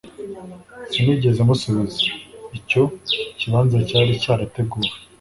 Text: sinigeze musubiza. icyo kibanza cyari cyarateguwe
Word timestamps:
sinigeze 0.91 1.39
musubiza. 1.47 1.99
icyo 2.57 2.83
kibanza 3.37 3.77
cyari 3.87 4.11
cyarateguwe 4.23 4.89